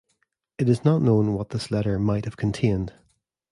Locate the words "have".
2.25-2.35